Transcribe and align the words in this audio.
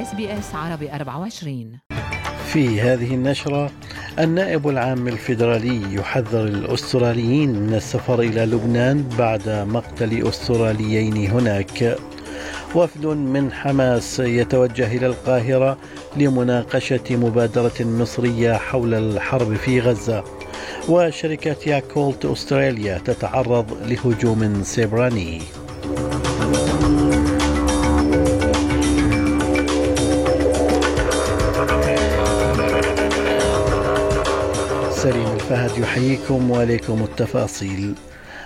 SBS 0.00 0.54
عربي 0.54 0.92
24 0.92 1.78
في 2.46 2.80
هذه 2.80 3.14
النشرة 3.14 3.70
النائب 4.18 4.68
العام 4.68 5.08
الفيدرالي 5.08 5.94
يحذر 5.94 6.44
الأستراليين 6.44 7.60
من 7.60 7.74
السفر 7.74 8.20
إلى 8.20 8.44
لبنان 8.44 9.08
بعد 9.18 9.48
مقتل 9.48 10.28
أستراليين 10.28 11.30
هناك. 11.30 11.96
وفد 12.74 13.06
من 13.06 13.52
حماس 13.52 14.18
يتوجه 14.18 14.96
إلى 14.96 15.06
القاهرة 15.06 15.78
لمناقشة 16.16 17.16
مبادرة 17.16 17.80
مصرية 17.80 18.52
حول 18.52 18.94
الحرب 18.94 19.54
في 19.54 19.80
غزة. 19.80 20.24
وشركة 20.88 21.56
ياكولت 21.66 22.24
أستراليا 22.24 22.98
تتعرض 22.98 23.66
لهجوم 23.88 24.62
سيبراني. 24.62 25.42
سليم 35.02 35.32
الفهد 35.32 35.78
يحييكم 35.78 36.50
وعليكم 36.50 37.02
التفاصيل. 37.02 37.94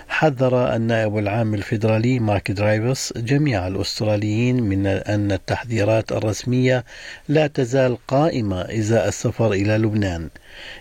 حذر 0.08 0.76
النائب 0.76 1.18
العام 1.18 1.54
الفيدرالي 1.54 2.18
مارك 2.18 2.50
درايفس 2.50 3.12
جميع 3.16 3.66
الأستراليين 3.66 4.62
من 4.62 4.86
أن 4.86 5.32
التحذيرات 5.32 6.12
الرسمية 6.12 6.84
لا 7.28 7.46
تزال 7.46 8.06
قائمة 8.06 8.60
إزاء 8.60 9.08
السفر 9.08 9.52
إلى 9.52 9.78
لبنان. 9.78 10.28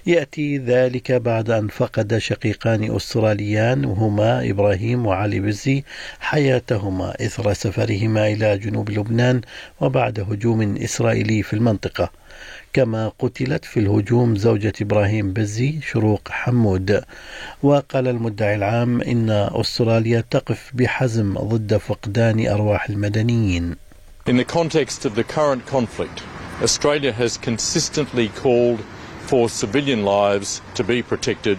يأتي 0.06 0.58
ذلك 0.58 1.12
بعد 1.12 1.50
أن 1.50 1.68
فقد 1.68 2.18
شقيقان 2.18 2.96
أستراليان 2.96 3.86
وهما 3.86 4.50
إبراهيم 4.50 5.06
وعلي 5.06 5.40
بزي 5.40 5.84
حياتهما 6.20 7.14
إثر 7.22 7.54
سفرهما 7.54 8.28
إلى 8.28 8.58
جنوب 8.58 8.90
لبنان 8.90 9.42
وبعد 9.82 10.20
هجوم 10.20 10.78
إسرائيلي 10.78 11.44
في 11.44 11.54
المنطقة. 11.54 12.10
كما 12.74 13.12
قتلت 13.20 13.66
في 13.66 13.80
الهجوم 13.80 14.36
زوجة 14.36 14.74
إبراهيم 14.82 15.34
بزي 15.34 15.82
شروق 15.82 16.22
حمود 16.30 17.04
وقال 17.64 18.08
المدعي 18.08 18.56
العام 18.56 19.02
إن 19.02 19.30
أستراليا 19.30 20.24
تقف 20.32 20.72
بحزم 20.74 21.34
ضد 21.40 21.78
فقدان 21.78 22.48
أرواح 22.48 22.90
المدنيين 22.90 23.76
In 24.26 24.38
the 24.38 24.46
context 24.46 25.06
of 25.06 25.16
the 25.16 25.24
current 25.24 25.66
conflict, 25.68 26.24
Australia 26.62 27.12
has 27.12 27.38
consistently 27.38 28.30
called 28.30 28.80
for 29.28 29.50
civilian 29.50 30.04
lives 30.04 30.62
to 30.76 30.84
be 30.84 31.04
protected 31.04 31.58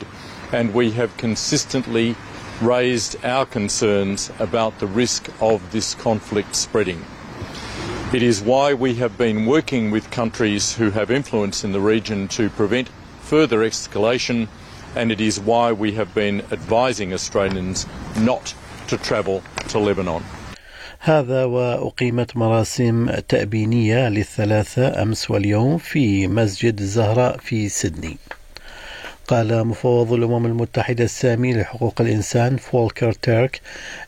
and 0.53 0.75
we 0.75 0.91
have 0.93 1.17
consistently 1.17 2.17
raised 2.61 3.25
our 3.25 3.47
concerns 3.47 4.31
about 4.39 4.79
the 4.79 4.87
risk 4.87 5.29
of 5.41 5.61
this 5.73 5.95
conflict 5.95 6.57
spreading. 6.57 7.05
It 8.12 8.24
is 8.24 8.42
why 8.42 8.74
we 8.74 8.96
have 8.96 9.18
been 9.18 9.46
working 9.46 9.92
with 9.92 10.10
countries 10.10 10.74
who 10.74 10.90
have 10.92 11.12
influence 11.12 11.64
in 11.64 11.72
the 11.72 11.80
region 11.80 12.28
to 12.30 12.50
prevent 12.50 12.90
further 13.22 13.60
escalation, 13.60 14.48
and 14.96 15.12
it 15.12 15.22
is 15.22 15.40
why 15.40 15.72
we 15.72 15.92
have 15.94 16.14
been 16.16 16.42
advising 16.52 17.14
Australians 17.14 17.86
not 18.18 18.56
to 18.88 18.98
travel 18.98 19.44
to 19.68 19.78
Lebanon. 19.80 20.24
هذا 21.00 21.46
وأقيمت 21.46 22.38
مراسم 22.38 23.10
تأبينية 23.28 24.10
للثلاثة 24.10 25.02
أمس 25.02 25.32
واليوم 25.32 25.78
في 25.78 26.28
مسجد 26.28 26.80
الزهراء 26.80 27.38
في 27.38 27.70
سيدني 27.70 28.18
قال 29.29 29.67
مفوض 29.67 30.13
الأمم 30.13 30.47
المتحدة 30.47 31.05
السامي 31.05 31.55
لحقوق 31.55 32.01
الإنسان 32.01 32.57
فولكر 32.57 33.13
تيرك 33.13 33.61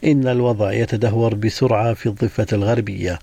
إن 0.04 0.28
الوضع 0.28 0.72
يتدهور 0.72 1.34
بسرعة 1.34 1.94
في 1.94 2.06
الضفة 2.06 2.46
الغربية 2.52 3.18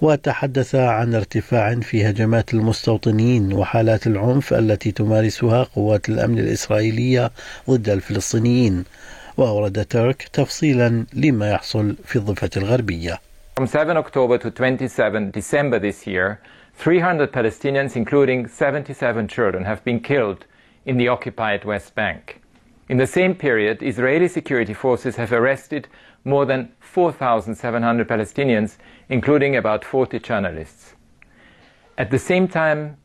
وتحدث 0.00 0.74
عن 0.74 1.14
ارتفاع 1.14 1.74
في 1.74 2.10
هجمات 2.10 2.54
المستوطنين 2.54 3.52
وحالات 3.52 4.06
العنف 4.06 4.54
التي 4.54 4.92
تمارسها 4.92 5.62
قوات 5.62 6.08
الأمن 6.08 6.38
الإسرائيلية 6.38 7.30
ضد 7.70 7.88
الفلسطينيين 7.88 8.84
وأورد 9.36 9.84
ترك 9.84 10.28
تفصيلا 10.32 11.06
لما 11.12 11.50
يحصل 11.50 11.96
في 12.04 12.16
الضفة 12.16 12.50
الغربية. 12.56 13.20
From 13.60 13.66
7 13.66 13.96
October 13.96 14.38
to 14.38 14.50
27 14.50 15.30
December 15.30 15.78
this 15.78 16.06
year, 16.06 16.38
300 16.78 17.26
Palestinians, 17.32 17.96
including 17.96 18.46
77 18.46 19.28
children, 19.28 19.64
have 19.64 19.84
been 19.84 20.00
killed 20.00 20.44
in 20.88 20.96
the 20.96 21.08
occupied 21.08 21.66
West 21.66 21.94
Bank. 21.94 22.40
In 22.88 22.96
the 22.96 23.06
same 23.06 23.34
period, 23.34 23.82
Israeli 23.82 24.26
security 24.26 24.72
forces 24.72 25.16
have 25.16 25.34
arrested 25.34 25.86
more 26.24 26.46
than 26.46 26.72
4,700 26.80 28.08
Palestinians, 28.08 28.78
including 29.10 29.54
about 29.54 29.84
40 29.84 30.18
journalists. 30.18 30.94
At 31.98 32.10
the 32.10 32.18
same 32.18 32.48
time, 32.48 32.96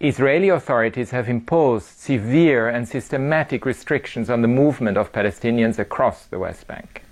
Israeli 0.00 0.50
authorities 0.50 1.12
have 1.12 1.30
imposed 1.30 1.86
severe 1.86 2.68
and 2.68 2.86
systematic 2.86 3.64
restrictions 3.64 4.28
on 4.28 4.42
the 4.42 4.48
movement 4.48 4.98
of 4.98 5.10
Palestinians 5.10 5.78
across 5.78 6.26
the 6.26 6.38
West 6.38 6.66
Bank. 6.66 7.02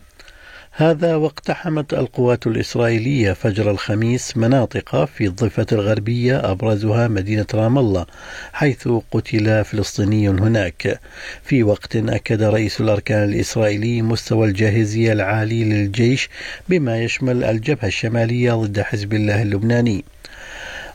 هذا 0.81 1.17
واقتحمت 1.17 1.95
القوات 1.95 2.47
الإسرائيلية 2.47 3.33
فجر 3.33 3.71
الخميس 3.71 4.37
مناطق 4.37 5.05
في 5.05 5.27
الضفة 5.27 5.67
الغربية 5.73 6.51
أبرزها 6.51 7.09
مدينة 7.09 7.47
رام 7.55 7.79
الله 7.79 8.07
حيث 8.53 8.89
قتل 9.11 9.65
فلسطيني 9.65 10.29
هناك. 10.29 11.01
في 11.43 11.63
وقت 11.63 11.97
أكد 11.97 12.43
رئيس 12.43 12.81
الأركان 12.81 13.25
الإسرائيلي 13.25 14.03
مستوى 14.03 14.49
الجاهزية 14.49 15.13
العالي 15.13 15.65
للجيش 15.65 16.29
بما 16.69 17.03
يشمل 17.03 17.45
الجبهة 17.45 17.87
الشمالية 17.87 18.53
ضد 18.53 18.81
حزب 18.81 19.13
الله 19.13 19.43
اللبناني. 19.43 20.05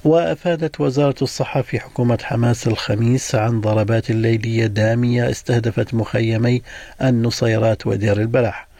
وأفادت 0.03 0.81
وزارة 0.81 1.15
الصحة 1.21 1.61
في 1.61 1.79
حكومة 1.79 2.19
حماس 2.21 2.67
الخميس 2.67 3.35
عن 3.35 3.61
ضربات 3.61 4.11
ليلية 4.11 4.65
دامية 4.65 5.29
استهدفت 5.29 5.93
مخيمي 5.93 6.61
النصيرات 7.01 7.87
ودير 7.87 8.21
البلح. 8.21 8.72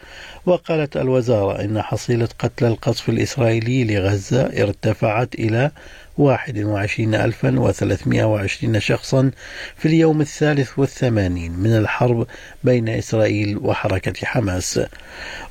وقالت 0.46 0.96
الوزارة 0.96 1.64
إن 1.64 1.82
حصيلة 1.82 2.28
قتلى 2.38 2.68
القصف 2.68 3.08
الإسرائيلي 3.08 3.84
لغزة 3.84 4.42
ارتفعت 4.42 5.34
إلى 5.34 5.70
21320 6.18 8.80
شخصا 8.80 9.30
في 9.76 9.88
اليوم 9.88 10.20
الثالث 10.20 10.78
والثمانين 10.78 11.52
من 11.52 11.76
الحرب 11.76 12.26
بين 12.64 12.88
إسرائيل 12.88 13.58
وحركة 13.58 14.26
حماس. 14.26 14.80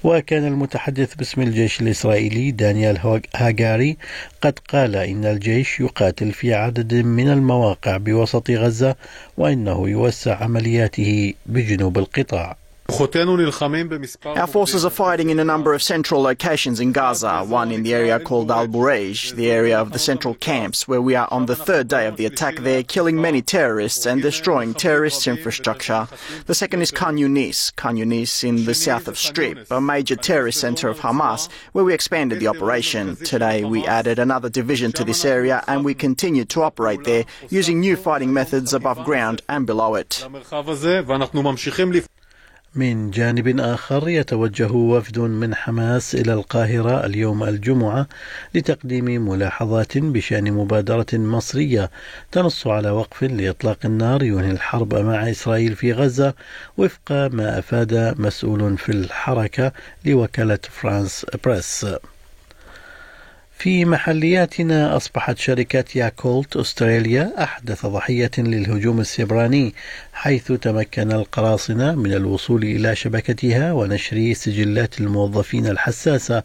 وكان 0.03 0.47
المتحدث 0.47 1.15
باسم 1.15 1.41
الجيش 1.41 1.81
الإسرائيلي 1.81 2.51
دانيال 2.51 3.21
هاجاري 3.35 3.97
قد 4.41 4.59
قال 4.69 4.95
إن 4.95 5.25
الجيش 5.25 5.79
يقاتل 5.79 6.31
في 6.31 6.53
عدد 6.53 6.93
من 6.93 7.29
المواقع 7.29 7.97
بوسط 7.97 8.51
غزة 8.51 8.95
وإنه 9.37 9.89
يوسع 9.89 10.43
عملياته 10.43 11.33
بجنوب 11.45 11.97
القطاع. 11.97 12.62
Our 12.93 14.47
forces 14.47 14.85
are 14.85 14.91
fighting 14.91 15.31
in 15.31 15.39
a 15.39 15.43
number 15.43 15.73
of 15.73 15.81
central 15.81 16.21
locations 16.21 16.79
in 16.79 16.91
Gaza, 16.91 17.43
one 17.43 17.71
in 17.71 17.81
the 17.81 17.93
area 17.93 18.19
called 18.19 18.51
Al 18.51 18.67
Burej, 18.67 19.33
the 19.33 19.49
area 19.49 19.79
of 19.79 19.93
the 19.93 19.99
central 19.99 20.35
camps, 20.35 20.87
where 20.87 21.01
we 21.01 21.15
are 21.15 21.27
on 21.31 21.47
the 21.47 21.55
third 21.55 21.87
day 21.87 22.05
of 22.05 22.17
the 22.17 22.27
attack 22.27 22.57
there, 22.57 22.83
killing 22.83 23.19
many 23.19 23.41
terrorists 23.41 24.05
and 24.05 24.21
destroying 24.21 24.75
terrorists' 24.75 25.25
infrastructure. 25.25 26.07
The 26.45 26.53
second 26.53 26.83
is 26.83 26.91
Khan 26.91 27.17
Yunis, 27.17 27.75
Khan 27.75 27.97
Yunis 27.97 28.43
in 28.43 28.65
the 28.65 28.75
south 28.75 29.07
of 29.07 29.17
Strip, 29.17 29.71
a 29.71 29.81
major 29.81 30.15
terrorist 30.15 30.59
center 30.59 30.87
of 30.87 30.99
Hamas, 30.99 31.49
where 31.71 31.83
we 31.83 31.95
expanded 31.95 32.39
the 32.39 32.47
operation. 32.47 33.15
Today 33.15 33.63
we 33.63 33.87
added 33.87 34.19
another 34.19 34.49
division 34.49 34.91
to 34.91 35.03
this 35.03 35.25
area 35.25 35.63
and 35.67 35.83
we 35.83 35.95
continue 35.95 36.45
to 36.45 36.61
operate 36.61 37.03
there 37.05 37.25
using 37.49 37.79
new 37.79 37.95
fighting 37.95 38.33
methods 38.33 38.71
above 38.71 39.03
ground 39.03 39.41
and 39.49 39.65
below 39.65 39.95
it. 39.95 40.27
من 42.75 43.11
جانب 43.11 43.59
آخر 43.59 44.09
يتوجه 44.09 44.71
وفد 44.71 45.19
من 45.19 45.55
حماس 45.55 46.15
إلى 46.15 46.33
القاهرة 46.33 47.05
اليوم 47.05 47.43
الجمعة 47.43 48.07
لتقديم 48.55 49.05
ملاحظات 49.29 49.97
بشأن 49.97 50.53
مبادرة 50.53 51.05
مصرية 51.13 51.91
تنص 52.31 52.67
على 52.67 52.89
وقف 52.89 53.23
لإطلاق 53.23 53.77
النار 53.85 54.23
ينهي 54.23 54.51
الحرب 54.51 54.95
مع 54.95 55.29
إسرائيل 55.29 55.75
في 55.75 55.93
غزة 55.93 56.33
وفق 56.77 57.11
ما 57.11 57.59
أفاد 57.59 58.15
مسؤول 58.19 58.77
في 58.77 58.91
الحركة 58.91 59.71
لوكالة 60.05 60.59
فرانس 60.69 61.25
بريس. 61.45 61.85
في 63.63 63.85
محلياتنا 63.85 64.95
أصبحت 64.97 65.37
شركة 65.37 65.83
ياكولت 65.95 66.57
أستراليا 66.57 67.43
أحدث 67.43 67.85
ضحية 67.85 68.31
للهجوم 68.37 68.99
السبراني 68.99 69.73
حيث 70.13 70.51
تمكن 70.51 71.11
القراصنة 71.11 71.95
من 71.95 72.13
الوصول 72.13 72.63
إلى 72.63 72.95
شبكتها 72.95 73.71
ونشر 73.71 74.33
سجلات 74.33 75.01
الموظفين 75.01 75.67
الحساسة 75.67 76.43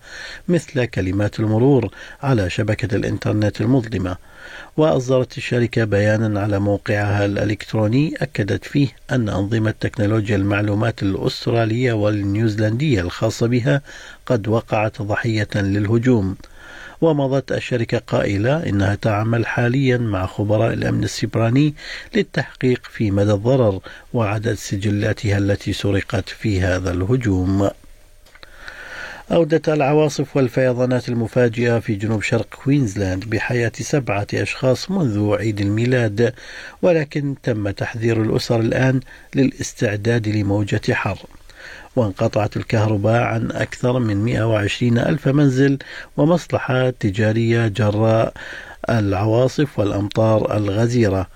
مثل 0.48 0.84
كلمات 0.84 1.40
المرور 1.40 1.90
على 2.22 2.50
شبكة 2.50 2.96
الإنترنت 2.96 3.60
المظلمة. 3.60 4.16
وأصدرت 4.76 5.38
الشركة 5.38 5.84
بيانا 5.84 6.40
على 6.40 6.58
موقعها 6.58 7.24
الإلكتروني 7.24 8.14
أكدت 8.16 8.64
فيه 8.64 8.88
أن 9.10 9.28
أنظمة 9.28 9.74
تكنولوجيا 9.80 10.36
المعلومات 10.36 11.02
الأسترالية 11.02 11.92
والنيوزيلندية 11.92 13.00
الخاصة 13.00 13.46
بها 13.46 13.82
قد 14.26 14.48
وقعت 14.48 15.02
ضحية 15.02 15.48
للهجوم 15.54 16.36
ومضت 17.00 17.52
الشركة 17.52 17.98
قائلة 17.98 18.68
إنها 18.68 18.94
تعمل 18.94 19.46
حاليا 19.46 19.98
مع 19.98 20.26
خبراء 20.26 20.72
الأمن 20.72 21.04
السبراني 21.04 21.74
للتحقيق 22.14 22.80
في 22.90 23.10
مدى 23.10 23.32
الضرر 23.32 23.80
وعدد 24.14 24.54
سجلاتها 24.54 25.38
التي 25.38 25.72
سرقت 25.72 26.28
في 26.28 26.60
هذا 26.60 26.90
الهجوم. 26.90 27.70
أودت 29.32 29.68
العواصف 29.68 30.36
والفيضانات 30.36 31.08
المفاجئة 31.08 31.78
في 31.78 31.94
جنوب 31.94 32.22
شرق 32.22 32.46
كوينزلاند 32.64 33.24
بحياة 33.24 33.72
سبعة 33.74 34.26
أشخاص 34.34 34.90
منذ 34.90 35.34
عيد 35.34 35.60
الميلاد 35.60 36.34
ولكن 36.82 37.34
تم 37.42 37.70
تحذير 37.70 38.22
الأسر 38.22 38.60
الآن 38.60 39.00
للاستعداد 39.34 40.28
لموجة 40.28 40.80
حر. 40.92 41.18
وانقطعت 41.96 42.56
الكهرباء 42.56 43.22
عن 43.22 43.50
أكثر 43.50 43.98
من 43.98 44.24
120 44.24 44.98
ألف 44.98 45.28
منزل 45.28 45.78
ومصلحة 46.16 46.90
تجارية 46.90 47.68
جراء 47.68 48.32
العواصف 48.90 49.78
والأمطار 49.78 50.56
الغزيرة. 50.56 51.26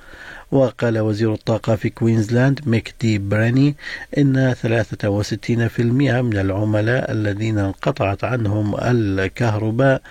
وقال 0.52 0.98
وزير 0.98 1.32
الطاقة 1.32 1.76
في 1.76 1.90
كوينزلاند 1.90 2.60
ميك 2.66 2.94
دي 3.00 3.18
براني 3.18 3.74
إن 4.18 4.54
63% 4.54 5.80
من 5.80 6.38
العملاء 6.38 7.12
الذين 7.12 7.58
انقطعت 7.58 8.24
عنهم 8.24 8.74
الكهرباء 8.82 10.02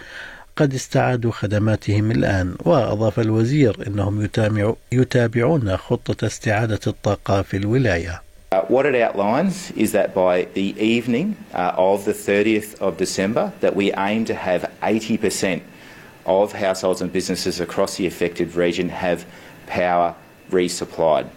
قد 0.56 0.74
استعادوا 0.74 1.32
خدماتهم 1.32 2.12
الآن. 2.12 2.56
وأضاف 2.66 3.20
الوزير 3.20 3.88
أنهم 3.88 4.28
يتابعون 4.92 5.78
خطة 5.78 6.28
استعادة 6.28 6.80
الطاقة 6.88 7.42
في 7.42 7.58
الولاية. 7.58 8.22
Uh, 8.54 8.62
what 8.68 8.86
it 8.86 8.96
outlines 8.96 9.72
is 9.78 9.92
that 9.94 10.14
by 10.14 10.48
the 10.56 10.76
evening 10.96 11.38
uh, 11.54 11.72
of 11.78 12.04
the 12.06 12.14
30th 12.14 12.82
of 12.82 12.98
December, 12.98 13.54
that 13.62 13.76
we 13.76 13.94
aim 13.94 14.26
to 14.26 14.34
have 14.36 14.70
80% 14.82 15.62
of 16.26 16.52
households 16.52 17.02
and 17.02 17.14
businesses 17.14 17.60
across 17.60 17.96
the 17.98 18.06
affected 18.08 18.56
region 18.56 18.90
have 18.90 19.26
power 19.68 20.16
resupplied. 20.51 21.27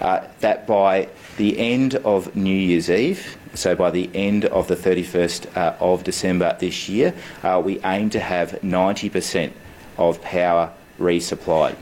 Uh, 0.00 0.26
that 0.40 0.66
by 0.66 1.08
the 1.36 1.58
end 1.58 1.96
of 1.96 2.34
New 2.34 2.56
Year's 2.56 2.88
Eve, 2.88 3.36
so 3.54 3.74
by 3.74 3.90
the 3.90 4.08
end 4.14 4.46
of 4.46 4.66
the 4.68 4.76
31st 4.76 5.56
uh, 5.56 5.74
of 5.78 6.04
December 6.04 6.56
this 6.58 6.88
year, 6.88 7.12
uh, 7.42 7.60
we 7.62 7.80
aim 7.84 8.08
to 8.10 8.20
have 8.20 8.52
90% 8.62 9.52
of 9.98 10.22
power 10.22 10.72
resupplied. 10.98 11.76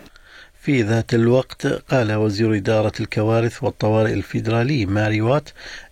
في 0.60 0.82
ذات 0.82 1.14
الوقت 1.14 1.66
قال 1.66 2.12
وزير 2.12 2.56
إدارة 2.56 2.92
الكوارث 3.00 3.62
والطوارئ 3.62 4.12
الفيدرالي 4.12 4.86
ماري 4.86 5.20
وات 5.20 5.48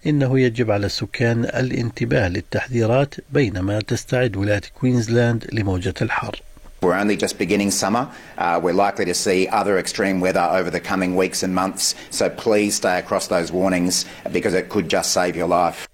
إنه 0.06 0.40
يجب 0.40 0.70
على 0.70 0.87
السكان 0.87 1.44
الانتباه 1.44 2.28
للتحذيرات 2.28 3.14
بينما 3.32 3.81
تستعد 3.81 4.37
ولاية 4.37 4.62
كوينزلاند 4.81 5.46
لموجة 5.52 5.94
الحر. 6.02 6.40
We're 6.87 6.94
only 6.94 7.17
just 7.17 7.37
beginning 7.37 7.73
summer. 7.73 8.09
Uh, 8.38 8.61
we're 8.62 8.73
likely 8.73 9.06
to 9.06 9.15
see 9.15 9.49
other 9.49 9.77
extreme 9.77 10.21
weather 10.21 10.41
over 10.41 10.71
the 10.71 10.79
coming 10.79 11.17
weeks 11.17 11.43
and 11.43 11.53
months. 11.53 11.97
So 12.11 12.31
please 12.31 12.77
stay 12.77 13.00
across 13.00 13.27
those 13.27 13.50
warnings 13.50 14.05
because 14.31 14.55
it 14.55 14.69
could 14.69 14.88
just 14.88 15.11
save 15.11 15.35
your 15.35 15.49
life. 15.49 15.86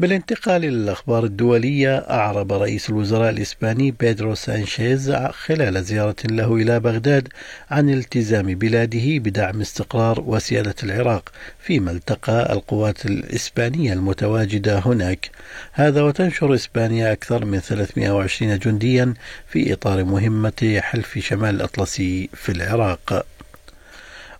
بالانتقال 0.00 0.60
للأخبار 0.60 1.24
الدولية 1.24 1.96
أعرب 1.96 2.52
رئيس 2.52 2.90
الوزراء 2.90 3.30
الإسباني 3.30 3.90
بيدرو 3.90 4.34
سانشيز 4.34 5.12
خلال 5.12 5.84
زيارة 5.84 6.16
له 6.24 6.56
إلى 6.56 6.80
بغداد 6.80 7.28
عن 7.70 7.90
التزام 7.90 8.46
بلاده 8.46 9.18
بدعم 9.18 9.60
استقرار 9.60 10.20
وسيادة 10.26 10.74
العراق 10.82 11.32
فيما 11.60 11.90
التقى 11.90 12.52
القوات 12.52 13.06
الإسبانية 13.06 13.92
المتواجدة 13.92 14.78
هناك. 14.78 15.30
هذا 15.72 16.02
وتنشر 16.02 16.54
إسبانيا 16.54 17.12
أكثر 17.12 17.44
من 17.44 17.58
320 17.58 18.58
جنديا 18.58 19.14
في 19.48 19.72
إطار 19.72 20.04
مهمة 20.04 20.80
حلف 20.82 21.18
شمال 21.18 21.54
الأطلسي 21.54 22.28
في 22.34 22.52
العراق. 22.52 23.26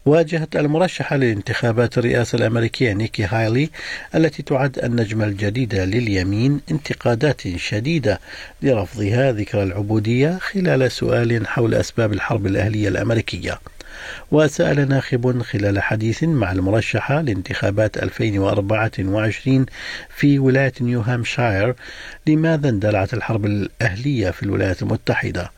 واجهت 0.08 0.56
المرشحة 0.56 1.16
للانتخابات 1.16 1.99
الرئاسة 1.99 2.37
الأمريكية 2.37 2.93
نيكي 2.93 3.25
هايلي 3.25 3.70
التي 4.14 4.43
تعد 4.43 4.78
النجمة 4.78 5.25
الجديدة 5.25 5.84
لليمين 5.84 6.60
انتقادات 6.70 7.56
شديدة 7.56 8.20
لرفضها 8.62 9.32
ذكر 9.32 9.62
العبودية 9.62 10.38
خلال 10.40 10.93
سؤال 10.93 11.46
حول 11.46 11.75
أسباب 11.75 12.12
الحرب 12.12 12.46
الأهلية 12.46 12.88
الأمريكية. 12.88 13.58
وسأل 14.31 14.88
ناخب 14.88 15.43
خلال 15.43 15.82
حديث 15.82 16.25
مع 16.25 16.52
المرشحة 16.52 17.20
لانتخابات 17.20 18.02
2024 18.02 19.66
في 20.16 20.38
ولاية 20.38 20.72
نيو 20.81 21.00
هامشاير 21.00 21.75
لماذا 22.26 22.69
اندلعت 22.69 23.14
الحرب 23.14 23.46
الأهلية 23.46 24.31
في 24.31 24.43
الولايات 24.43 24.82
المتحدة 24.82 25.57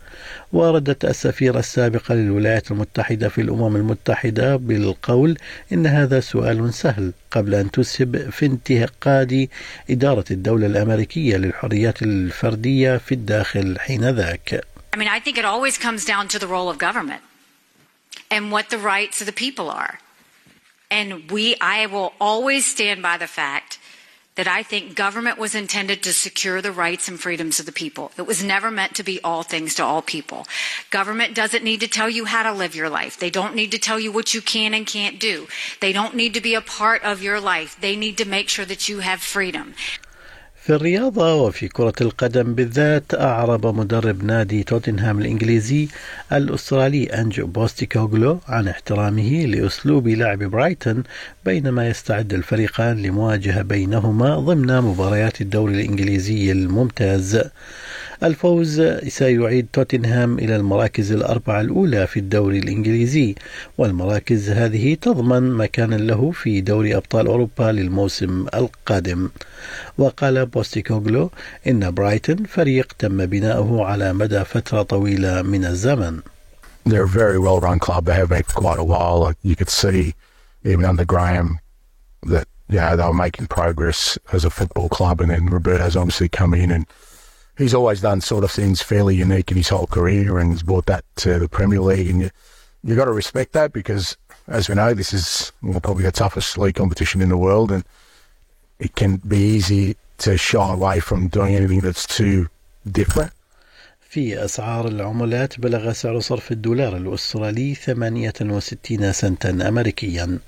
وردت 0.53 1.05
السفيرة 1.05 1.59
السابقة 1.59 2.15
للولايات 2.15 2.71
المتحدة 2.71 3.29
في 3.29 3.41
الأمم 3.41 3.77
المتحدة 3.77 4.57
بالقول 4.57 5.39
إن 5.73 5.87
هذا 5.87 6.21
سؤال 6.21 6.75
سهل 6.75 7.13
قبل 7.31 7.55
أن 7.55 7.71
تسهب 7.71 8.31
في 8.31 8.47
انتقاد 8.47 9.49
إدارة 9.91 10.25
الدولة 10.31 10.67
الأمريكية 10.67 11.37
للحريات 11.37 12.03
الفردية 12.03 12.97
في 12.97 13.13
الداخل 13.13 13.79
حين 13.81 14.11
ذاك. 14.11 14.65
I 14.93 14.97
mean, 14.97 15.09
I 15.09 15.21
think 15.21 15.39
it 15.39 15.45
always 15.45 15.79
comes 15.79 16.05
down 16.05 16.27
to 16.29 16.39
the 16.39 16.49
role 16.49 16.69
of 16.69 16.79
government 16.79 17.23
and 18.31 18.51
what 18.51 18.71
the 18.71 18.79
rights 18.79 19.21
of 19.21 19.27
the 19.27 19.33
people 19.33 19.71
are. 19.71 19.99
And 20.91 21.31
we, 21.31 21.55
I 21.61 21.87
will 21.87 22.13
always 22.21 22.67
stand 22.67 23.01
by 23.03 23.17
the 23.17 23.29
fact 23.29 23.79
that 24.37 24.47
I 24.47 24.63
think 24.63 24.95
government 24.95 25.39
was 25.39 25.55
intended 25.55 26.03
to 26.03 26.13
secure 26.13 26.63
the 26.63 26.73
rights 26.73 27.09
and 27.09 27.19
freedoms 27.19 27.61
of 27.61 27.67
the 27.67 27.73
people. 27.73 28.13
It 28.17 28.27
was 28.27 28.43
never 28.43 28.71
meant 28.71 28.95
to 28.95 29.03
be 29.03 29.21
all 29.23 29.43
things 29.43 29.75
to 29.75 29.85
all 29.85 30.03
people. 30.03 30.47
Government 30.91 31.35
doesn't 31.35 31.65
need 31.65 31.81
to 31.81 31.89
tell 31.89 32.09
you 32.09 32.25
how 32.25 32.43
to 32.45 32.53
live 32.53 32.75
your 32.75 32.89
life. 32.89 33.19
They 33.19 33.31
don't 33.31 33.55
need 33.55 33.73
to 33.73 33.79
tell 33.79 33.99
you 33.99 34.13
what 34.13 34.33
you 34.33 34.41
can 34.41 34.73
and 34.73 34.87
can't 34.87 35.19
do. 35.19 35.49
They 35.81 35.93
don't 35.93 36.15
need 36.15 36.35
to 36.35 36.41
be 36.41 36.55
a 36.55 36.61
part 36.61 37.03
of 37.03 37.23
your 37.23 37.41
life. 37.41 37.79
They 37.81 37.97
need 37.97 38.19
to 38.19 38.25
make 38.25 38.49
sure 38.49 38.65
that 38.65 38.89
you 38.89 39.01
have 39.01 39.21
freedom. 39.21 39.75
في 40.63 40.75
الرياضة 40.75 41.35
وفي 41.35 41.69
كرة 41.69 41.93
القدم 42.01 42.55
بالذات 42.55 43.15
أعرب 43.15 43.67
مدرب 43.67 44.25
نادي 44.25 44.63
توتنهام 44.63 45.19
الإنجليزي 45.19 45.89
الأسترالي 46.33 47.05
أنج 47.05 47.41
بوستيكوغلو 47.41 48.41
عن 48.49 48.69
احترامه 48.69 49.47
لأسلوب 49.47 50.09
لعب 50.09 50.39
برايتون 50.39 51.03
بينما 51.45 51.89
يستعد 51.89 52.33
الفريقان 52.33 53.03
لمواجهة 53.03 53.63
بينهما 53.63 54.37
ضمن 54.37 54.81
مباريات 54.81 55.41
الدوري 55.41 55.75
الإنجليزي 55.75 56.53
الممتاز. 56.53 57.43
الفوز 58.23 58.83
سيعيد 59.09 59.67
توتنهام 59.73 60.39
إلى 60.39 60.57
المراكز 60.57 61.13
الأربعة 61.13 61.61
الأولى 61.61 62.07
في 62.07 62.19
الدوري 62.19 62.59
الإنجليزي 62.59 63.35
والمراكز 63.79 64.51
هذه 64.51 64.95
تضمن 64.95 65.53
مكانا 65.53 65.95
له 65.95 66.31
في 66.31 66.61
دوري 66.61 66.97
أبطال 66.97 67.27
أوروبا 67.27 67.73
للموسم 67.73 68.47
القادم 68.55 69.31
وقال 69.99 70.47
بوستيكوغلو 70.47 71.31
إن 71.67 71.91
برايتون 71.91 72.45
فريق 72.45 72.93
تم 72.99 73.27
بناؤه 73.27 73.85
على 73.85 74.13
مدى 74.13 74.45
فترة 74.45 74.83
طويلة 74.83 75.43
من 75.43 75.65
الزمن 75.65 76.21
They're 76.87 77.05
a 77.05 77.09
very 77.09 77.39
well 77.39 77.61
run 77.61 77.79
club. 77.79 78.07
They 78.07 78.15
have 78.15 78.33
quite 78.55 78.79
a 78.79 78.85
while. 78.85 79.35
You 79.43 79.55
could 79.55 79.69
see, 79.69 80.15
even 80.65 80.87
under 80.87 81.05
Graham, 81.05 81.59
that 82.23 82.49
know, 82.71 82.97
they 82.97 83.05
were 83.05 83.13
making 83.13 83.47
progress 83.47 84.19
as 84.33 84.45
a 84.45 84.51
football 84.51 84.89
club. 84.89 85.21
And 85.21 85.31
then 85.31 85.47
Roberto's 85.47 85.97
obviously 85.97 86.29
come 86.29 86.55
in 86.55 86.71
and 86.71 86.87
he's 87.60 87.74
always 87.74 88.02
done 88.02 88.22
sort 88.22 88.44
of 88.44 88.52
things 88.52 88.82
fairly 88.82 89.16
unique 89.16 89.52
in 89.52 89.58
his 89.58 89.70
whole 89.70 89.88
career 89.88 90.40
and 90.40 90.52
he's 90.52 90.64
brought 90.64 90.86
that 90.88 91.06
to 91.18 91.40
the 91.40 91.50
Premier 91.50 91.80
League. 91.82 92.10
And 92.10 92.22
you, 92.22 92.30
you 92.84 92.96
got 92.96 93.06
to 93.06 93.12
respect 93.12 93.54
that 93.54 93.74
because, 93.74 94.18
as 94.48 94.70
we 94.70 94.76
know, 94.76 94.94
this 94.94 95.14
is 95.14 95.52
you 95.64 95.72
know, 95.72 95.80
probably 95.80 96.04
the 96.04 96.12
toughest 96.12 96.58
league 96.58 96.76
competition 96.76 97.22
in 97.22 97.30
the 97.30 97.38
world. 97.38 97.72
And 97.72 97.84
it 98.80 98.96
can 98.96 99.18
be 99.18 99.38
easy 99.38 99.96
to 100.20 100.38
shy 100.38 100.74
away 100.74 101.00
from 101.00 101.28
doing 101.28 101.56
anything 101.56 101.80
that's 101.80 102.06
too 102.08 102.48
different. 102.90 103.32
في 104.10 104.46
أسعار 104.46 104.88
العملات 104.88 105.60
بلغ 105.60 105.94
سعر 105.94 106.20
صرف 106.20 106.52
الدولار 106.52 106.98
الأسترالي 106.98 107.76
68 107.76 109.12
سنتا 109.12 109.50
أمريكيا 109.50 110.40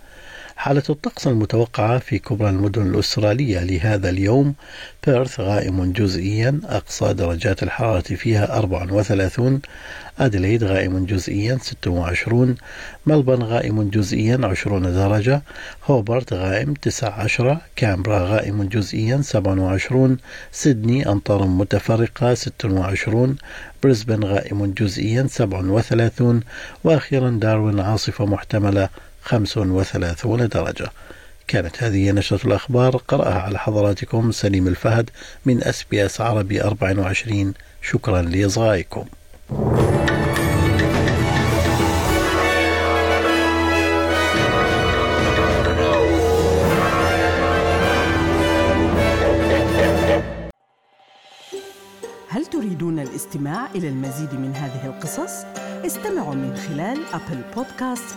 حالة 0.57 0.83
الطقس 0.91 1.27
المتوقعة 1.27 1.99
في 1.99 2.19
كبرى 2.19 2.51
المدن 2.51 2.83
الأسترالية 2.87 3.61
لهذا 3.65 4.09
اليوم. 4.11 4.55
بيرث 5.07 5.41
غائم 5.41 5.93
جزئيا 5.93 6.61
أقصى 6.65 7.13
درجات 7.13 7.63
الحرارة 7.63 8.01
فيها 8.01 8.59
34 8.59 9.61
أديليد 10.19 10.65
غائم 10.65 11.07
جزئيا 11.07 11.59
26 11.63 12.55
ملبن 13.07 13.43
غائم 13.43 13.91
جزئيا 13.91 14.41
20 14.47 14.83
درجة. 14.83 15.43
هوبرت 15.87 16.33
غائم 16.33 16.75
19 16.75 17.59
كامبرا 17.77 18.19
غائم 18.19 18.63
جزئيا 18.63 19.21
27 19.23 20.17
سيدني 20.53 21.09
أمطار 21.13 21.47
متفرقة 21.47 22.35
26 22.35 23.37
بريسبن 23.83 24.25
غائم 24.25 24.67
جزئيا 24.79 25.27
37 25.31 26.41
وأخيرا 26.85 27.31
داروين 27.31 27.81
عاصفة 27.81 28.27
محتملة 28.27 28.89
35 29.23 30.49
درجة 30.49 30.91
كانت 31.49 31.83
هذه 31.83 32.11
نشرة 32.11 32.47
الأخبار 32.47 32.97
قرأها 32.97 33.41
على 33.41 33.59
حضراتكم 33.59 34.33
سليم 34.33 34.69
الفهد 34.69 35.11
من 35.47 35.63
أس 35.63 35.85
بي 35.91 36.07
أس 36.07 36.21
عربي 36.21 36.63
24 36.63 37.55
شكرا 37.83 38.23
لإصغائكم. 38.23 39.05
هل 52.29 52.47
تريدون 52.47 52.99
الاستماع 52.99 53.67
إلى 53.75 53.89
المزيد 53.89 54.35
من 54.35 54.55
هذه 54.55 54.87
القصص؟ 54.87 55.45
استمعوا 55.87 56.35
من 56.35 56.57
خلال 56.57 56.99
Apple 57.13 57.43
Podcast، 57.57 58.17